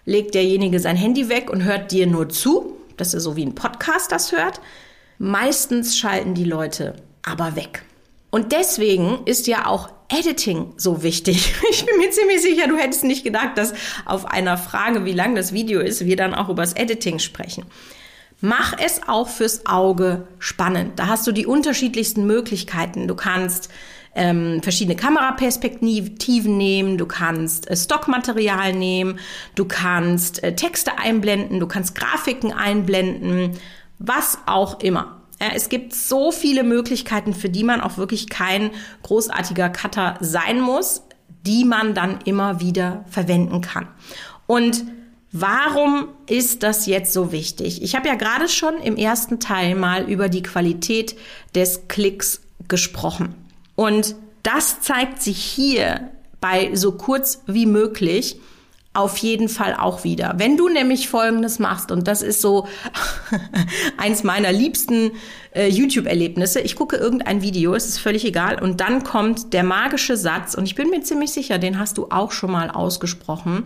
legt 0.04 0.34
derjenige 0.34 0.80
sein 0.80 0.96
Handy 0.96 1.30
weg 1.30 1.52
und 1.52 1.64
hört 1.64 1.92
dir 1.92 2.08
nur 2.08 2.28
zu. 2.30 2.75
Das 2.98 3.14
ist 3.14 3.22
so 3.22 3.36
wie 3.36 3.46
ein 3.46 3.54
Podcast 3.54 4.12
das 4.12 4.32
hört. 4.32 4.62
Meistens 5.20 5.96
schalten 5.96 6.34
die 6.34 6.44
Leute 6.44 6.96
aber 7.22 7.56
weg. 7.56 7.84
Und 8.32 8.52
deswegen 8.52 9.20
ist 9.25 9.46
ja 9.46 9.68
auch 9.68 9.90
Editing 10.10 10.74
so 10.75 11.04
wichtig. 11.04 11.54
Ich 11.70 11.86
bin 11.86 11.98
mir 12.00 12.10
ziemlich 12.10 12.42
sicher, 12.42 12.68
du 12.68 12.78
hättest 12.78 13.04
nicht 13.04 13.24
gedacht, 13.24 13.60
dass 13.60 13.75
auf 14.06 14.25
einer 14.25 14.58
Frage, 14.58 15.06
wie 15.06 15.12
lang 15.12 15.36
das 15.36 15.54
Video 15.54 15.82
ist, 15.82 16.04
wir 16.04 16.16
dann 16.16 16.34
auch 16.34 16.50
über 16.50 16.64
das 16.64 16.74
Editing 16.74 17.20
sprechen. 17.20 17.66
Mach 18.42 18.74
es 18.77 19.01
auch 19.08 19.30
fürs 19.30 19.65
Auge 19.65 20.27
spannend. 20.39 21.00
Da 21.00 21.08
hast 21.08 21.25
du 21.25 21.32
die 21.32 21.46
unterschiedlichsten 21.46 22.27
Möglichkeiten. 22.27 23.08
Du 23.08 23.15
kannst 23.15 23.70
ähm, 24.15 24.62
verschiedene 24.63 24.96
Kameraperspektiven 24.96 26.58
nehmen, 26.58 26.98
du 26.98 27.06
kannst 27.06 27.70
äh, 27.70 27.75
Stockmaterial 27.75 28.74
nehmen, 28.74 29.20
du 29.56 29.65
kannst 29.65 30.42
äh, 30.42 30.56
Texte 30.56 30.98
einblenden, 30.98 31.60
du 31.60 31.68
kannst 31.68 31.96
Grafiken 31.96 32.54
einblenden, 32.54 33.51
was 34.00 34.39
auch 34.46 34.80
immer. 34.80 35.22
Ja, 35.42 35.48
es 35.54 35.68
gibt 35.68 35.94
so 35.94 36.32
viele 36.32 36.63
Möglichkeiten, 36.63 37.34
für 37.34 37.50
die 37.50 37.65
man 37.65 37.82
auch 37.82 37.98
wirklich 37.98 38.30
kein 38.30 38.72
großartiger 39.04 39.70
Cutter 39.70 40.15
sein 40.22 40.62
muss, 40.62 41.04
die 41.46 41.65
man 41.65 41.94
dann 41.94 42.20
immer 42.24 42.62
wieder 42.62 43.04
verwenden 43.10 43.60
kann. 43.60 43.88
Und 44.48 44.86
Warum 45.38 46.08
ist 46.27 46.63
das 46.63 46.86
jetzt 46.86 47.12
so 47.12 47.34
wichtig? 47.34 47.84
Ich 47.84 47.94
habe 47.94 48.08
ja 48.08 48.15
gerade 48.15 48.48
schon 48.48 48.77
im 48.77 48.96
ersten 48.96 49.42
Teil 49.42 49.75
mal 49.75 50.10
über 50.10 50.30
die 50.30 50.42
Qualität 50.42 51.18
des 51.54 51.89
Klicks 51.89 52.39
gesprochen. 52.70 53.36
Und 53.75 54.15
das 54.44 54.80
zeigt 54.80 55.22
sich 55.22 55.44
hier 55.44 56.10
bei 56.39 56.74
so 56.74 56.94
kurz 56.94 57.42
wie 57.48 57.65
möglich 57.65 58.39
auf 58.94 59.18
jeden 59.18 59.50
Fall 59.50 59.75
auch 59.75 60.06
wieder. 60.06 60.36
Wenn 60.38 60.56
du 60.56 60.70
nämlich 60.70 61.10
Folgendes 61.10 61.60
machst, 61.60 61.92
und 61.92 62.08
das 62.08 62.22
ist 62.22 62.39
so 62.39 62.65
eins 63.98 64.24
meiner 64.24 64.54
liebsten 64.54 65.12
äh, 65.54 65.68
YouTube-Erlebnisse, 65.68 66.62
ich 66.62 66.77
gucke 66.77 66.96
irgendein 66.96 67.42
Video, 67.42 67.75
es 67.75 67.89
ist 67.89 67.98
völlig 67.98 68.24
egal, 68.24 68.62
und 68.62 68.80
dann 68.80 69.04
kommt 69.04 69.51
der 69.51 69.63
magische 69.65 70.15
Satz, 70.15 70.56
und 70.56 70.63
ich 70.63 70.75
bin 70.75 70.89
mir 70.89 71.01
ziemlich 71.01 71.34
sicher, 71.34 71.58
den 71.58 71.77
hast 71.77 71.98
du 71.98 72.08
auch 72.10 72.32
schon 72.32 72.51
mal 72.51 72.72
ausgesprochen, 72.72 73.63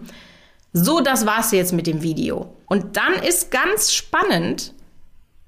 so, 0.73 0.99
das 1.01 1.25
war's 1.25 1.51
jetzt 1.51 1.73
mit 1.73 1.87
dem 1.87 2.01
Video. 2.01 2.55
Und 2.67 2.97
dann 2.97 3.13
ist 3.13 3.51
ganz 3.51 3.93
spannend, 3.93 4.73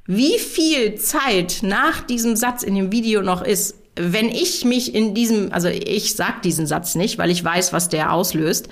wie 0.05 0.39
viel 0.39 0.95
Zeit 0.95 1.59
nach 1.61 2.01
diesem 2.01 2.35
Satz 2.35 2.63
in 2.63 2.75
dem 2.75 2.91
Video 2.91 3.21
noch 3.21 3.43
ist. 3.43 3.75
Wenn 3.95 4.29
ich 4.29 4.65
mich 4.65 4.95
in 4.95 5.13
diesem, 5.13 5.51
also 5.51 5.67
ich 5.67 6.15
sag 6.15 6.41
diesen 6.41 6.65
Satz 6.65 6.95
nicht, 6.95 7.17
weil 7.17 7.29
ich 7.29 7.43
weiß, 7.43 7.71
was 7.71 7.89
der 7.89 8.11
auslöst. 8.11 8.69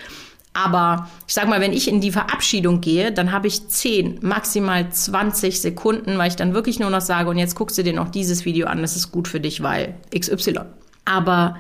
Aber 0.53 1.07
ich 1.27 1.35
sag 1.35 1.47
mal, 1.47 1.61
wenn 1.61 1.73
ich 1.73 1.87
in 1.87 2.01
die 2.01 2.11
Verabschiedung 2.11 2.81
gehe, 2.81 3.11
dann 3.11 3.31
habe 3.31 3.47
ich 3.47 3.67
10, 3.67 4.19
maximal 4.21 4.91
20 4.91 5.61
Sekunden, 5.61 6.17
weil 6.17 6.29
ich 6.29 6.35
dann 6.35 6.55
wirklich 6.55 6.79
nur 6.79 6.89
noch 6.89 7.01
sage, 7.01 7.29
und 7.29 7.37
jetzt 7.37 7.55
guckst 7.55 7.77
du 7.77 7.83
dir 7.83 7.93
noch 7.93 8.09
dieses 8.09 8.45
Video 8.45 8.65
an, 8.65 8.81
das 8.81 8.95
ist 8.95 9.11
gut 9.11 9.27
für 9.27 9.39
dich, 9.39 9.61
weil 9.61 9.95
XY. 10.17 10.61
Aber 11.05 11.57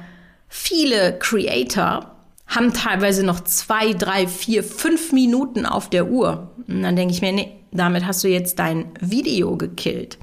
viele 0.47 1.19
Creator 1.19 2.18
haben 2.49 2.73
teilweise 2.73 3.23
noch 3.23 3.41
zwei, 3.41 3.93
drei, 3.93 4.27
vier, 4.27 4.63
fünf 4.63 5.11
Minuten 5.11 5.65
auf 5.65 5.89
der 5.89 6.09
Uhr. 6.09 6.51
Und 6.67 6.81
dann 6.81 6.95
denke 6.95 7.13
ich 7.13 7.21
mir, 7.21 7.31
nee, 7.31 7.63
damit 7.71 8.05
hast 8.05 8.23
du 8.23 8.27
jetzt 8.27 8.59
dein 8.59 8.91
Video 8.99 9.55
gekillt. 9.55 10.17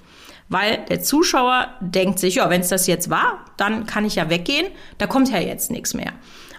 Weil 0.48 0.84
der 0.88 1.02
Zuschauer 1.02 1.68
denkt 1.80 2.18
sich, 2.18 2.36
ja, 2.36 2.50
wenn 2.50 2.60
es 2.60 2.68
das 2.68 2.86
jetzt 2.86 3.10
war, 3.10 3.44
dann 3.56 3.86
kann 3.86 4.04
ich 4.04 4.16
ja 4.16 4.30
weggehen, 4.30 4.66
da 4.98 5.06
kommt 5.06 5.30
ja 5.30 5.38
jetzt 5.38 5.70
nichts 5.70 5.94
mehr. 5.94 6.12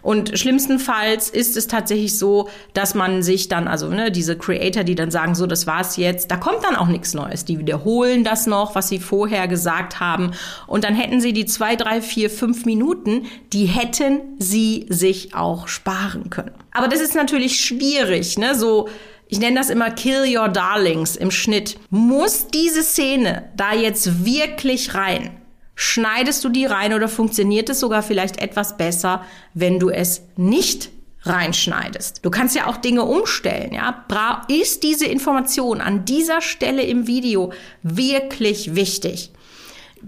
Und 0.08 0.40
schlimmstenfalls 0.40 1.30
ist 1.30 1.58
es 1.58 1.68
tatsächlich 1.68 2.18
so, 2.18 2.48
dass 2.74 2.96
man 2.96 3.24
sich 3.24 3.50
dann, 3.50 3.68
also 3.68 3.90
ne, 3.90 4.10
diese 4.10 4.38
Creator, 4.38 4.86
die 4.86 4.96
dann 4.96 5.12
sagen, 5.12 5.36
so, 5.36 5.48
das 5.48 5.68
war's 5.68 5.98
jetzt, 5.98 6.32
da 6.32 6.38
kommt 6.38 6.64
dann 6.64 6.78
auch 6.78 6.88
nichts 6.88 7.14
Neues. 7.14 7.44
Die 7.44 7.60
wiederholen 7.60 8.24
das 8.24 8.48
noch, 8.48 8.74
was 8.74 8.88
sie 8.88 9.00
vorher 9.00 9.50
gesagt 9.50 10.00
haben. 10.00 10.32
Und 10.66 10.86
dann 10.86 10.96
hätten 10.96 11.20
sie 11.20 11.34
die 11.34 11.46
zwei, 11.46 11.76
drei, 11.76 12.02
vier, 12.02 12.30
fünf 12.30 12.64
Minuten, 12.64 13.26
die 13.52 13.66
hätten 13.66 14.22
sie 14.40 14.86
sich 14.88 15.36
auch 15.36 15.68
sparen 15.68 16.30
können. 16.30 16.54
Aber 16.72 16.88
das 16.88 17.02
ist 17.02 17.14
natürlich 17.14 17.60
schwierig, 17.60 18.38
ne, 18.38 18.56
so, 18.56 18.88
ich 19.28 19.42
nenne 19.42 19.58
das 19.58 19.70
immer 19.70 19.92
Kill 19.92 20.24
Your 20.38 20.48
Darlings 20.48 21.18
im 21.18 21.32
Schnitt. 21.32 21.78
Muss 21.90 22.48
diese 22.48 22.82
Szene 22.82 23.50
da 23.58 23.74
jetzt 23.74 24.24
wirklich 24.24 24.94
rein? 24.96 25.32
Schneidest 25.80 26.44
du 26.44 26.50
die 26.50 26.66
rein 26.66 26.92
oder 26.96 27.08
funktioniert 27.08 27.70
es 27.70 27.80
sogar 27.80 28.02
vielleicht 28.02 28.42
etwas 28.42 28.78
besser, 28.78 29.24
wenn 29.54 29.78
du 29.78 29.92
es 29.92 30.24
nicht 30.36 30.90
reinschneidest. 31.22 32.26
Du 32.26 32.32
kannst 32.32 32.56
ja 32.56 32.66
auch 32.66 32.78
Dinge 32.78 33.04
umstellen, 33.04 33.74
ja. 33.74 34.04
Ist 34.48 34.82
diese 34.82 35.06
Information 35.06 35.80
an 35.80 36.04
dieser 36.04 36.42
Stelle 36.42 36.82
im 36.82 37.06
Video 37.06 37.54
wirklich 37.84 38.74
wichtig? 38.74 39.30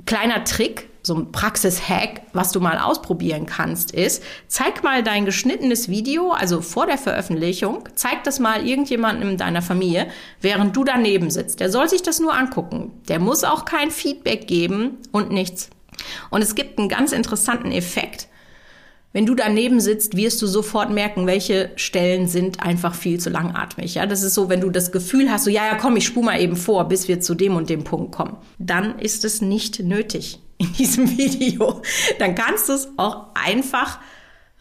Kleiner 0.08 0.44
Trick, 0.44 0.89
so 1.02 1.16
ein 1.16 1.32
Praxis-Hack, 1.32 2.22
was 2.34 2.52
du 2.52 2.60
mal 2.60 2.78
ausprobieren 2.78 3.46
kannst, 3.46 3.92
ist, 3.92 4.24
zeig 4.48 4.84
mal 4.84 5.04
dein 5.04 5.26
geschnittenes 5.26 5.90
Video, 5.90 6.32
also 6.32 6.62
vor 6.62 6.86
der 6.86 6.98
Veröffentlichung, 6.98 7.88
zeig 7.96 8.24
das 8.24 8.40
mal 8.40 8.68
irgendjemandem 8.68 9.30
in 9.30 9.38
deiner 9.38 9.62
Familie, 9.62 10.08
während 10.42 10.76
du 10.76 10.84
daneben 10.84 11.32
sitzt. 11.32 11.60
Der 11.60 11.72
soll 11.72 11.90
sich 11.90 12.02
das 12.02 12.20
nur 12.20 12.34
angucken. 12.34 12.92
Der 13.08 13.20
muss 13.20 13.44
auch 13.44 13.66
kein 13.66 13.92
Feedback 13.92 14.48
geben 14.48 14.98
und 15.12 15.32
nichts. 15.32 15.70
Und 16.30 16.42
es 16.42 16.56
gibt 16.56 16.80
einen 16.80 16.90
ganz 16.90 17.12
interessanten 17.12 17.72
Effekt. 17.72 18.28
Wenn 19.12 19.26
du 19.26 19.34
daneben 19.34 19.80
sitzt, 19.80 20.16
wirst 20.16 20.40
du 20.42 20.46
sofort 20.46 20.92
merken, 20.92 21.26
welche 21.26 21.72
Stellen 21.78 22.28
sind 22.28 22.62
einfach 22.62 22.94
viel 22.94 23.20
zu 23.20 23.32
langatmig. 23.32 23.96
Ja, 23.96 24.06
das 24.06 24.22
ist 24.22 24.36
so, 24.36 24.50
wenn 24.50 24.62
du 24.62 24.70
das 24.70 24.92
Gefühl 24.92 25.32
hast, 25.32 25.46
so, 25.46 25.50
ja, 25.50 25.66
ja, 25.66 25.76
komm, 25.76 25.98
ich 25.98 26.06
spule 26.06 26.28
mal 26.28 26.40
eben 26.40 26.56
vor, 26.56 26.88
bis 26.88 27.08
wir 27.08 27.20
zu 27.20 27.34
dem 27.34 27.56
und 27.56 27.72
dem 27.72 27.84
Punkt 27.84 28.12
kommen. 28.12 28.38
Dann 28.60 29.00
ist 29.00 29.26
es 29.26 29.42
nicht 29.42 29.80
nötig 29.80 30.40
in 30.60 30.72
diesem 30.74 31.10
Video. 31.18 31.82
Dann 32.20 32.36
kannst 32.36 32.70
du 32.70 32.74
es 32.74 32.90
auch 32.98 33.34
einfach 33.34 34.00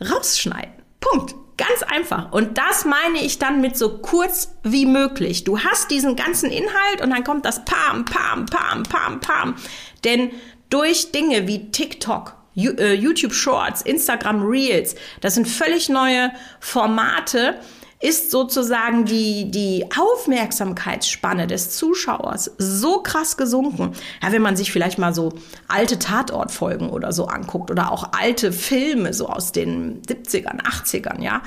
rausschneiden. 0.00 0.72
Punkt. 1.00 1.34
Ganz 1.58 1.82
einfach. 1.82 2.30
Und 2.30 2.56
das 2.56 2.84
meine 2.84 3.18
ich 3.20 3.40
dann 3.40 3.60
mit 3.60 3.76
so 3.76 3.98
kurz 3.98 4.54
wie 4.62 4.86
möglich. 4.86 5.42
Du 5.42 5.58
hast 5.58 5.90
diesen 5.90 6.14
ganzen 6.14 6.52
Inhalt 6.52 7.02
und 7.02 7.10
dann 7.10 7.24
kommt 7.24 7.44
das 7.44 7.64
Pam, 7.64 8.04
Pam, 8.04 8.46
Pam, 8.46 8.84
Pam, 8.84 9.20
Pam. 9.20 9.56
Denn 10.04 10.30
durch 10.70 11.10
Dinge 11.10 11.48
wie 11.48 11.72
TikTok, 11.72 12.36
äh, 12.54 12.94
YouTube 12.94 13.32
Shorts, 13.32 13.82
Instagram 13.82 14.46
Reels, 14.46 14.94
das 15.20 15.34
sind 15.34 15.48
völlig 15.48 15.88
neue 15.88 16.30
Formate, 16.60 17.58
ist 18.00 18.30
sozusagen 18.30 19.04
die, 19.04 19.50
die 19.50 19.86
Aufmerksamkeitsspanne 19.96 21.48
des 21.48 21.76
Zuschauers 21.76 22.52
so 22.56 23.02
krass 23.02 23.36
gesunken. 23.36 23.92
Ja, 24.22 24.30
wenn 24.30 24.42
man 24.42 24.56
sich 24.56 24.70
vielleicht 24.70 24.98
mal 24.98 25.12
so 25.12 25.32
alte 25.66 25.98
Tatortfolgen 25.98 26.90
oder 26.90 27.12
so 27.12 27.26
anguckt 27.26 27.70
oder 27.70 27.90
auch 27.90 28.12
alte 28.12 28.52
Filme 28.52 29.12
so 29.12 29.28
aus 29.28 29.50
den 29.50 30.02
70ern, 30.02 30.62
80ern, 30.62 31.22
ja. 31.22 31.42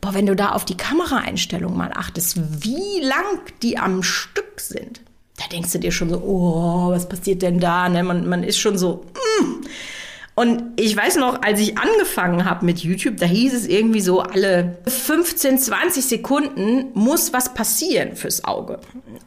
Boah, 0.00 0.14
wenn 0.14 0.26
du 0.26 0.36
da 0.36 0.52
auf 0.52 0.64
die 0.64 0.76
Kameraeinstellung 0.76 1.76
mal 1.76 1.90
achtest, 1.94 2.38
wie 2.64 3.00
lang 3.02 3.40
die 3.62 3.76
am 3.76 4.02
Stück 4.02 4.60
sind, 4.60 5.02
da 5.36 5.44
denkst 5.48 5.72
du 5.72 5.78
dir 5.78 5.92
schon 5.92 6.08
so, 6.08 6.18
oh, 6.18 6.90
was 6.90 7.08
passiert 7.08 7.42
denn 7.42 7.60
da? 7.60 7.88
Ne? 7.88 8.02
Man, 8.02 8.28
man 8.28 8.42
ist 8.42 8.58
schon 8.58 8.78
so, 8.78 9.04
mm. 9.40 9.66
Und 10.36 10.62
ich 10.76 10.96
weiß 10.96 11.16
noch, 11.16 11.42
als 11.42 11.60
ich 11.60 11.76
angefangen 11.76 12.44
habe 12.44 12.64
mit 12.64 12.78
YouTube, 12.78 13.18
da 13.18 13.26
hieß 13.26 13.52
es 13.52 13.66
irgendwie 13.66 14.00
so, 14.00 14.20
alle 14.20 14.78
15, 14.86 15.58
20 15.58 16.04
Sekunden 16.04 16.86
muss 16.94 17.32
was 17.32 17.52
passieren 17.52 18.16
fürs 18.16 18.44
Auge. 18.44 18.78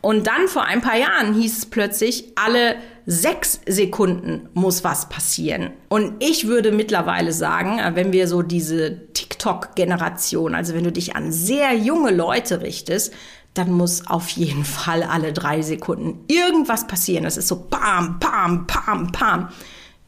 Und 0.01 0.27
dann 0.27 0.47
vor 0.47 0.63
ein 0.63 0.81
paar 0.81 0.97
Jahren 0.97 1.33
hieß 1.33 1.57
es 1.59 1.65
plötzlich, 1.67 2.31
alle 2.35 2.77
sechs 3.05 3.59
Sekunden 3.67 4.49
muss 4.53 4.83
was 4.83 5.09
passieren. 5.09 5.71
Und 5.89 6.23
ich 6.23 6.47
würde 6.47 6.71
mittlerweile 6.71 7.33
sagen, 7.33 7.79
wenn 7.95 8.13
wir 8.13 8.27
so 8.27 8.41
diese 8.41 9.07
TikTok-Generation, 9.13 10.55
also 10.55 10.73
wenn 10.73 10.85
du 10.85 10.91
dich 10.91 11.15
an 11.15 11.31
sehr 11.31 11.75
junge 11.75 12.11
Leute 12.11 12.61
richtest, 12.61 13.13
dann 13.53 13.71
muss 13.71 14.07
auf 14.07 14.29
jeden 14.29 14.65
Fall 14.65 15.03
alle 15.03 15.31
drei 15.31 15.61
Sekunden 15.61 16.23
irgendwas 16.27 16.87
passieren. 16.87 17.25
Das 17.25 17.37
ist 17.37 17.49
so 17.49 17.67
pam, 17.69 18.19
pam, 18.19 18.65
pam, 18.65 19.11
pam 19.11 19.49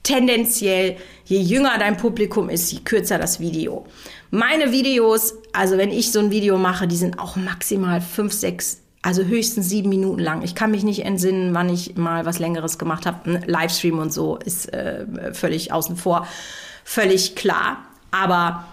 tendenziell, 0.05 0.95
je 1.25 1.39
jünger 1.39 1.77
dein 1.77 1.97
Publikum 1.97 2.49
ist, 2.49 2.71
je 2.71 2.79
kürzer 2.79 3.17
das 3.17 3.41
Video. 3.41 3.85
Meine 4.31 4.71
Videos, 4.71 5.33
also 5.51 5.77
wenn 5.77 5.91
ich 5.91 6.11
so 6.11 6.19
ein 6.19 6.31
Video 6.31 6.57
mache, 6.57 6.87
die 6.87 6.95
sind 6.95 7.19
auch 7.19 7.35
maximal 7.35 7.99
fünf, 7.99 8.31
sechs, 8.31 8.79
Also 9.05 9.23
höchstens 9.23 9.69
sieben 9.69 9.89
Minuten 9.89 10.19
lang. 10.19 10.41
Ich 10.41 10.55
kann 10.55 10.71
mich 10.71 10.83
nicht 10.83 11.05
entsinnen, 11.05 11.53
wann 11.53 11.69
ich 11.69 11.95
mal 11.95 12.25
was 12.25 12.39
Längeres 12.39 12.79
gemacht 12.79 13.05
habe. 13.05 13.39
Livestream 13.45 13.99
und 13.99 14.11
so 14.11 14.37
ist 14.37 14.73
äh, 14.73 15.05
völlig 15.31 15.71
außen 15.71 15.95
vor, 15.95 16.27
völlig 16.83 17.35
klar. 17.35 17.85
Aber 18.09 18.65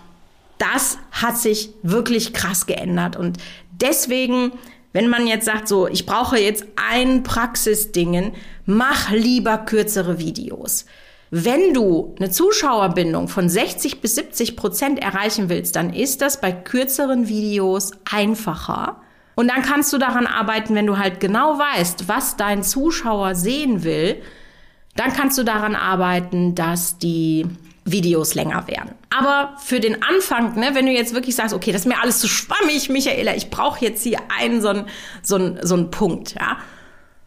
das 0.57 0.97
hat 1.11 1.37
sich 1.37 1.71
wirklich 1.83 2.33
krass 2.33 2.65
geändert. 2.65 3.15
Und 3.17 3.37
deswegen, 3.73 4.53
wenn 4.95 5.09
man 5.09 5.27
jetzt 5.27 5.45
sagt, 5.45 5.69
so, 5.69 5.87
ich 5.87 6.07
brauche 6.07 6.39
jetzt 6.39 6.65
ein 6.77 7.23
Praxisdingen, 7.25 8.33
mach 8.65 9.11
lieber 9.11 9.59
kürzere 9.59 10.19
Videos. 10.19 10.87
Wenn 11.35 11.73
du 11.73 12.15
eine 12.19 12.29
Zuschauerbindung 12.29 13.27
von 13.27 13.49
60 13.49 14.03
bis 14.03 14.17
70 14.17 14.55
Prozent 14.55 14.99
erreichen 15.03 15.49
willst, 15.49 15.77
dann 15.77 15.95
ist 15.95 16.21
das 16.21 16.43
bei 16.43 16.53
kürzeren 16.53 17.27
Videos 17.27 17.93
einfacher. 18.05 19.01
Und 19.35 19.49
dann 19.49 19.63
kannst 19.63 19.95
du 19.95 19.97
daran 19.97 20.27
arbeiten, 20.27 20.75
wenn 20.75 20.87
du 20.87 20.99
halt 20.99 21.21
genau 21.21 21.59
weißt, 21.59 22.07
was 22.07 22.37
dein 22.37 22.63
Zuschauer 22.63 23.35
sehen 23.35 23.83
will, 23.83 24.21
dann 24.95 25.15
kannst 25.15 25.39
du 25.39 25.43
daran 25.43 25.75
arbeiten, 25.75 26.55
dass 26.55 26.99
die 26.99 27.47
Videos 27.87 28.35
länger 28.35 28.69
werden. 28.69 28.91
Aber 29.09 29.57
für 29.57 29.81
den 29.81 30.03
Anfang, 30.03 30.61
ne, 30.61 30.75
wenn 30.75 30.85
du 30.85 30.93
jetzt 30.93 31.15
wirklich 31.15 31.35
sagst, 31.35 31.55
okay, 31.55 31.73
das 31.73 31.83
ist 31.83 31.89
mir 31.89 32.03
alles 32.03 32.19
zu 32.19 32.29
schwammig, 32.29 32.91
Michaela, 32.91 33.35
ich 33.35 33.49
brauche 33.49 33.83
jetzt 33.83 34.03
hier 34.03 34.19
einen 34.39 34.61
so 34.61 34.69
einen, 34.69 34.85
so 35.23 35.37
einen, 35.37 35.67
so 35.67 35.77
einen 35.77 35.91
Punkt, 35.91 36.35
ja, 36.35 36.59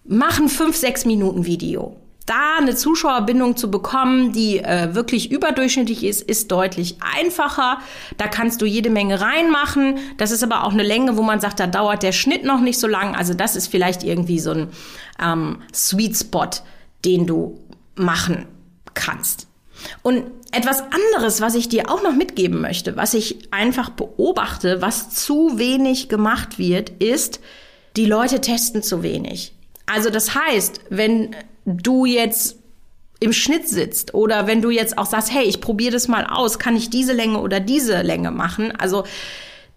mach 0.03 0.39
ein 0.39 0.47
5, 0.47 0.75
6 0.75 1.05
Minuten 1.05 1.47
Video 1.47 1.97
da 2.25 2.57
eine 2.57 2.75
Zuschauerbindung 2.75 3.55
zu 3.55 3.69
bekommen, 3.69 4.31
die 4.31 4.59
äh, 4.59 4.95
wirklich 4.95 5.31
überdurchschnittlich 5.31 6.03
ist, 6.03 6.21
ist 6.21 6.51
deutlich 6.51 6.97
einfacher. 7.17 7.79
Da 8.17 8.27
kannst 8.27 8.61
du 8.61 8.65
jede 8.65 8.89
Menge 8.89 9.21
reinmachen. 9.21 9.99
Das 10.17 10.31
ist 10.31 10.43
aber 10.43 10.63
auch 10.63 10.73
eine 10.73 10.83
Länge, 10.83 11.17
wo 11.17 11.21
man 11.21 11.39
sagt, 11.39 11.59
da 11.59 11.67
dauert 11.67 12.01
der 12.01 12.13
Schnitt 12.13 12.43
noch 12.43 12.61
nicht 12.61 12.79
so 12.79 12.87
lang. 12.87 13.15
Also 13.15 13.33
das 13.33 13.55
ist 13.55 13.67
vielleicht 13.67 14.03
irgendwie 14.03 14.39
so 14.39 14.51
ein 14.51 14.67
ähm, 15.21 15.61
Sweet 15.73 16.17
Spot, 16.17 16.49
den 17.03 17.27
du 17.27 17.59
machen 17.95 18.47
kannst. 18.95 19.47
Und 20.01 20.23
etwas 20.51 20.81
anderes, 20.81 21.41
was 21.41 21.53
ich 21.53 21.69
dir 21.69 21.91
auch 21.91 22.01
noch 22.01 22.15
mitgeben 22.15 22.61
möchte, 22.61 22.95
was 22.95 23.13
ich 23.13 23.53
einfach 23.53 23.89
beobachte, 23.89 24.81
was 24.81 25.09
zu 25.09 25.59
wenig 25.59 26.09
gemacht 26.09 26.57
wird, 26.57 26.89
ist, 26.89 27.39
die 27.97 28.05
Leute 28.05 28.41
testen 28.41 28.81
zu 28.81 29.03
wenig. 29.03 29.53
Also 29.85 30.09
das 30.09 30.33
heißt, 30.33 30.81
wenn 30.89 31.35
du 31.65 32.05
jetzt 32.05 32.57
im 33.19 33.33
Schnitt 33.33 33.67
sitzt 33.67 34.13
oder 34.13 34.47
wenn 34.47 34.61
du 34.61 34.69
jetzt 34.69 34.97
auch 34.97 35.05
sagst, 35.05 35.33
hey, 35.33 35.45
ich 35.45 35.61
probiere 35.61 35.93
das 35.93 36.07
mal 36.07 36.25
aus, 36.25 36.59
kann 36.59 36.75
ich 36.75 36.89
diese 36.89 37.13
Länge 37.13 37.39
oder 37.39 37.59
diese 37.59 38.01
Länge 38.01 38.31
machen? 38.31 38.71
Also 38.71 39.03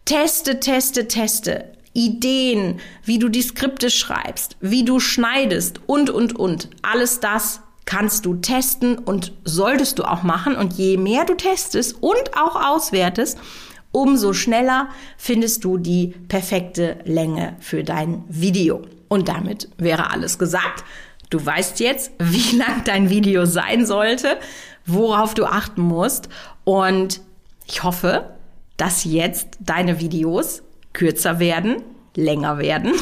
teste, 0.04 0.60
teste, 0.60 1.08
teste. 1.08 1.64
Ideen, 1.94 2.78
wie 3.02 3.18
du 3.18 3.28
die 3.28 3.42
Skripte 3.42 3.90
schreibst, 3.90 4.56
wie 4.60 4.84
du 4.84 5.00
schneidest 5.00 5.80
und, 5.86 6.10
und, 6.10 6.36
und. 6.36 6.68
Alles 6.82 7.18
das 7.18 7.60
kannst 7.86 8.26
du 8.26 8.34
testen 8.34 8.98
und 8.98 9.32
solltest 9.44 9.98
du 9.98 10.04
auch 10.04 10.22
machen. 10.22 10.54
Und 10.54 10.74
je 10.74 10.96
mehr 10.96 11.24
du 11.24 11.34
testest 11.34 11.96
und 12.00 12.36
auch 12.36 12.54
auswertest, 12.54 13.38
umso 13.90 14.32
schneller 14.32 14.90
findest 15.16 15.64
du 15.64 15.78
die 15.78 16.14
perfekte 16.28 16.98
Länge 17.04 17.56
für 17.58 17.82
dein 17.82 18.22
Video. 18.28 18.82
Und 19.08 19.28
damit 19.28 19.68
wäre 19.78 20.10
alles 20.10 20.38
gesagt. 20.38 20.84
Du 21.30 21.44
weißt 21.44 21.80
jetzt, 21.80 22.12
wie 22.18 22.56
lang 22.56 22.84
dein 22.84 23.10
Video 23.10 23.44
sein 23.44 23.86
sollte, 23.86 24.38
worauf 24.86 25.34
du 25.34 25.44
achten 25.44 25.82
musst. 25.82 26.28
Und 26.64 27.20
ich 27.66 27.82
hoffe, 27.82 28.30
dass 28.76 29.04
jetzt 29.04 29.58
deine 29.60 30.00
Videos 30.00 30.62
kürzer 30.92 31.38
werden, 31.38 31.82
länger 32.14 32.58
werden. 32.58 32.92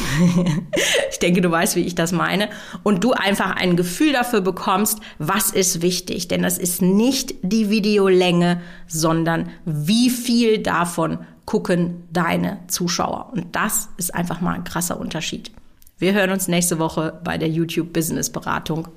ich 1.11 1.19
denke, 1.19 1.41
du 1.41 1.49
weißt, 1.49 1.75
wie 1.75 1.85
ich 1.85 1.95
das 1.95 2.11
meine. 2.11 2.49
Und 2.83 3.03
du 3.03 3.13
einfach 3.13 3.55
ein 3.55 3.75
Gefühl 3.75 4.13
dafür 4.13 4.41
bekommst, 4.41 4.99
was 5.17 5.51
ist 5.51 5.81
wichtig. 5.81 6.27
Denn 6.27 6.43
das 6.43 6.57
ist 6.57 6.81
nicht 6.81 7.35
die 7.41 7.69
Videolänge, 7.69 8.61
sondern 8.87 9.49
wie 9.65 10.09
viel 10.09 10.59
davon 10.59 11.19
gucken 11.45 12.03
deine 12.11 12.59
Zuschauer. 12.67 13.31
Und 13.33 13.55
das 13.55 13.89
ist 13.97 14.13
einfach 14.13 14.41
mal 14.41 14.53
ein 14.53 14.65
krasser 14.65 14.99
Unterschied. 14.99 15.51
Wir 15.99 16.13
hören 16.13 16.29
uns 16.29 16.47
nächste 16.47 16.77
Woche 16.77 17.19
bei 17.23 17.39
der 17.39 17.49
YouTube 17.49 17.91
Business 17.91 18.29
Beratung. 18.29 18.87